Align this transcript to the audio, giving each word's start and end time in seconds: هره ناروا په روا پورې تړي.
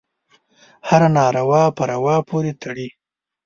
هره 0.87 1.09
ناروا 1.17 1.63
په 1.77 1.83
روا 1.91 2.15
پورې 2.29 2.51
تړي. 2.61 2.87